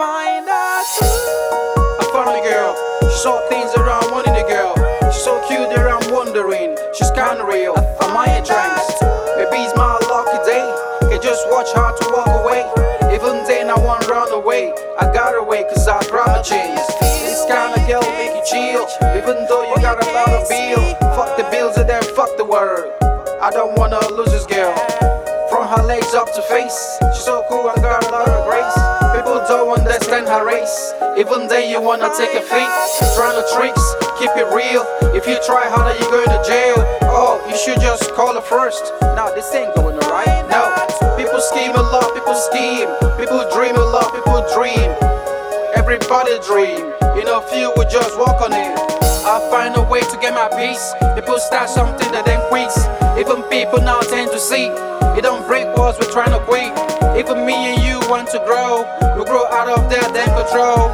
[0.00, 0.84] find out
[2.00, 2.72] I found a girl.
[3.04, 4.72] She saw things around wanting the girl.
[5.12, 6.72] She's so cute that I'm wondering.
[6.96, 7.76] She's kinda real.
[7.76, 8.96] Am I a trance?
[9.36, 10.64] Maybe it's my lucky day.
[11.04, 12.64] Can just watch her to walk away.
[13.12, 14.72] Even then I won't run away.
[14.98, 16.80] I got away cause I grab my chains.
[17.20, 18.88] This kind of girl make you chill.
[19.20, 20.80] Even though you got a lot of bill.
[21.12, 22.88] Fuck the bills and then fuck the world.
[23.42, 24.72] I don't wanna lose this girl.
[25.50, 26.96] From her legs up to face.
[27.12, 27.99] She's so cool and got
[30.10, 30.92] understand her race.
[31.16, 32.66] Even then you wanna take a fake.
[33.14, 33.82] Trying to tricks,
[34.18, 34.82] keep it real.
[35.14, 36.74] If you try harder, you go to jail.
[37.02, 38.92] Oh, you should just call her first.
[39.14, 40.26] Nah, this ain't going right.
[40.50, 40.66] No,
[41.16, 42.88] people scheme a lot, people scheme.
[43.18, 44.90] People dream a lot, people dream.
[45.74, 46.90] Everybody dream.
[47.14, 48.74] You know, few will just walk on it.
[49.22, 50.92] I find a way to get my peace.
[51.14, 52.78] People start something that then quits.
[53.14, 54.66] Even people now tend to see.
[55.14, 56.99] It don't break walls, we're trying to quit.
[57.20, 58.80] Even me and you want to grow.
[59.14, 60.88] we'll grow out of that damn control.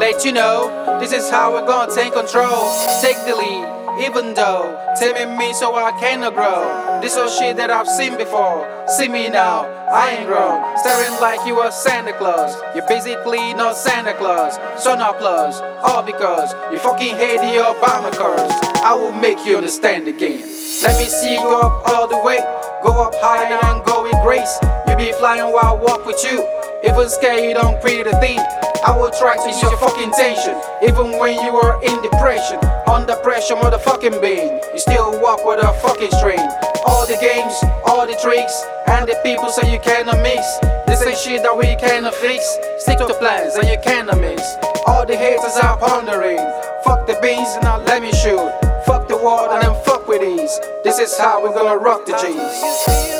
[0.00, 2.66] Let you know, this is how we're gonna take control.
[3.00, 4.02] Take the lead.
[4.02, 6.98] Even though, taming me so I cannot grow.
[7.00, 8.66] This old shit that I've seen before.
[8.98, 9.62] See me now,
[9.94, 10.58] I ain't grown.
[10.78, 12.60] Staring like you are Santa Claus.
[12.74, 14.58] You're basically not Santa Claus.
[14.82, 18.50] So no applause, all because you fucking hate the Obama cars.
[18.82, 20.42] I will make you understand again.
[20.82, 22.38] Let me see you go up all the way.
[22.82, 24.58] Go up higher and go with grace.
[24.96, 26.40] Be flying while I walk with you.
[26.82, 28.40] Even scared you don't pray the thing.
[28.80, 30.56] I will try to ease your fucking tension.
[30.80, 32.56] Even when you are in depression.
[32.88, 34.56] Under pressure, motherfucking being.
[34.72, 36.40] You still walk with a fucking string.
[36.86, 37.52] All the games,
[37.84, 40.40] all the tricks, and the people say you cannot mix.
[40.88, 42.40] This ain't shit that we cannot fix.
[42.78, 44.40] Stick to the plans and you cannot miss.
[44.86, 46.40] All the haters are pondering.
[46.84, 48.48] Fuck the beans and now let me shoot.
[48.86, 50.56] Fuck the world and then fuck with these.
[50.84, 53.15] This is how we're gonna rock the G's.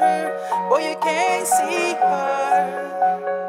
[0.00, 3.39] Her, but you can't see her?